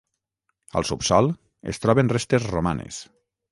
Al 0.79 0.87
subsòl 0.91 1.29
es 1.73 1.81
troben 1.85 2.11
restes 2.17 2.51
romanes. 2.57 3.01